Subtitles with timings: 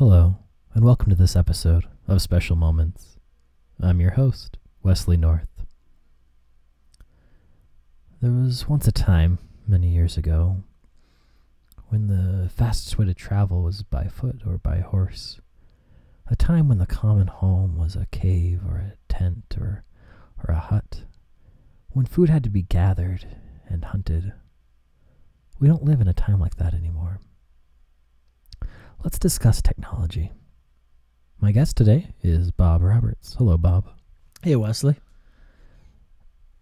[0.00, 0.38] Hello,
[0.72, 3.18] and welcome to this episode of Special Moments.
[3.82, 5.62] I'm your host, Wesley North.
[8.22, 10.62] There was once a time, many years ago,
[11.90, 15.38] when the fastest way to travel was by foot or by horse.
[16.28, 19.84] A time when the common home was a cave or a tent or,
[20.42, 21.02] or a hut.
[21.90, 23.26] When food had to be gathered
[23.68, 24.32] and hunted.
[25.58, 27.20] We don't live in a time like that anymore.
[29.02, 30.30] Let's discuss technology.
[31.40, 33.34] My guest today is Bob Roberts.
[33.34, 33.86] Hello, Bob.
[34.42, 34.96] Hey, Wesley.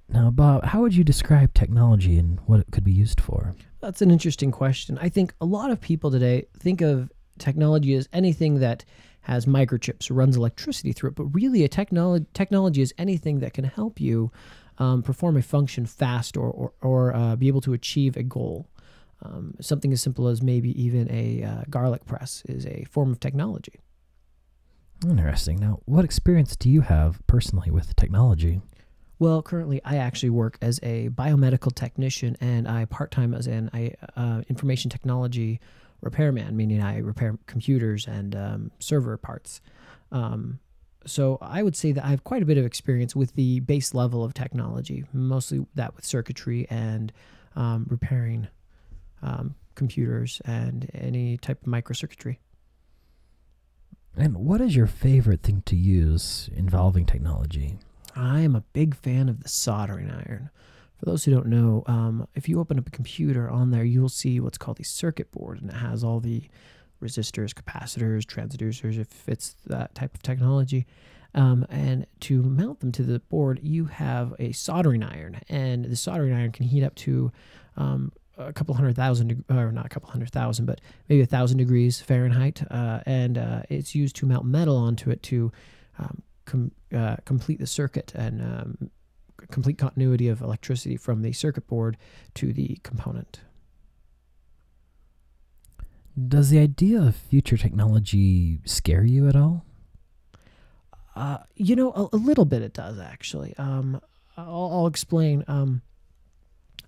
[0.08, 3.56] Now, Bob, how would you describe technology and what it could be used for?
[3.80, 4.98] That's an interesting question.
[5.02, 8.84] I think a lot of people today think of technology as anything that
[9.22, 13.64] has microchips, runs electricity through it, but really, a technology technology is anything that can
[13.64, 14.30] help you
[14.78, 18.68] um, perform a function fast or or, or uh, be able to achieve a goal.
[19.22, 23.20] Um, something as simple as maybe even a uh, garlic press is a form of
[23.20, 23.80] technology.
[25.04, 25.58] Interesting.
[25.58, 28.60] Now, what experience do you have personally with technology?
[29.20, 33.70] Well, currently, I actually work as a biomedical technician, and I part time as an
[33.72, 35.60] I, uh, information technology
[36.00, 39.60] repairman, meaning I repair computers and um, server parts.
[40.12, 40.60] Um,
[41.04, 43.94] so I would say that I have quite a bit of experience with the base
[43.94, 47.12] level of technology, mostly that with circuitry and
[47.56, 48.48] um, repairing
[49.22, 52.38] um, computers and any type of microcircuitry.
[54.16, 57.78] And what is your favorite thing to use involving technology?
[58.16, 60.50] I am a big fan of the soldering iron.
[60.98, 64.08] For those who don't know, um, if you open up a computer on there, you'll
[64.08, 66.42] see what's called a circuit board, and it has all the
[67.00, 70.86] resistors, capacitors, transducers, if it's that type of technology.
[71.34, 75.94] Um, and to mount them to the board, you have a soldering iron, and the
[75.94, 77.30] soldering iron can heat up to
[77.76, 81.58] um, a couple hundred thousand, or not a couple hundred thousand, but maybe a thousand
[81.58, 85.52] degrees Fahrenheit, uh, and uh, it's used to melt metal onto it to
[85.98, 88.90] um, com- uh, complete the circuit and um,
[89.50, 91.96] complete continuity of electricity from the circuit board
[92.34, 93.40] to the component.
[96.26, 99.64] Does the idea of future technology scare you at all?
[101.14, 103.54] Uh, you know, a, a, little bit it does actually.
[103.56, 104.00] Um,
[104.36, 105.44] I'll, I'll, explain.
[105.48, 105.82] Um,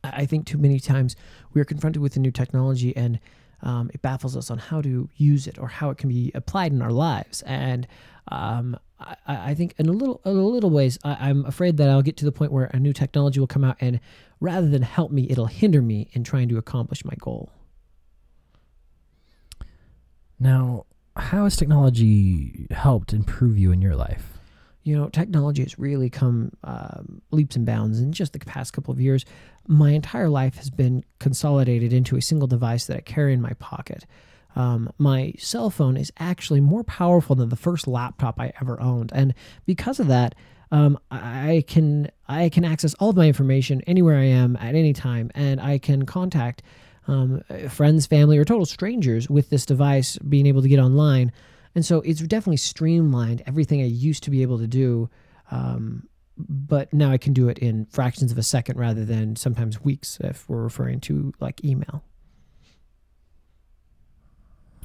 [0.02, 1.16] I think too many times
[1.52, 3.18] we are confronted with a new technology and
[3.62, 6.72] um, it baffles us on how to use it or how it can be applied
[6.72, 7.42] in our lives.
[7.42, 7.86] And
[8.28, 11.90] um, I, I, think in a little, in a little ways, I, I'm afraid that
[11.90, 14.00] I'll get to the point where a new technology will come out and
[14.40, 17.50] rather than help me, it'll hinder me in trying to accomplish my goal.
[20.38, 24.39] Now, how has technology helped improve you in your life?
[24.82, 28.92] You know, technology has really come um, leaps and bounds in just the past couple
[28.92, 29.24] of years.
[29.66, 33.52] My entire life has been consolidated into a single device that I carry in my
[33.54, 34.06] pocket.
[34.56, 39.12] Um, my cell phone is actually more powerful than the first laptop I ever owned,
[39.14, 40.34] and because of that,
[40.72, 44.92] um, I can I can access all of my information anywhere I am at any
[44.92, 46.62] time, and I can contact
[47.06, 51.32] um, friends, family, or total strangers with this device being able to get online.
[51.74, 55.08] And so it's definitely streamlined everything I used to be able to do.
[55.50, 59.80] Um, but now I can do it in fractions of a second rather than sometimes
[59.80, 62.02] weeks if we're referring to like email.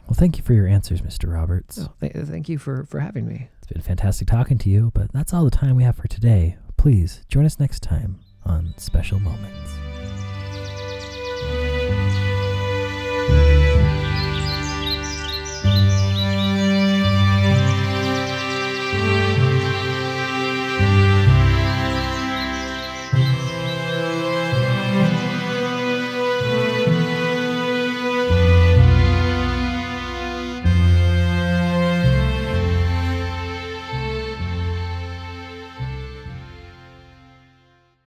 [0.06, 1.34] Well, thank you for your answers, Mr.
[1.34, 1.80] Roberts.
[1.82, 3.50] Oh, th- thank you for, for having me.
[3.58, 6.58] It's been fantastic talking to you, but that's all the time we have for today.
[6.78, 9.95] Please join us next time on Special Moments.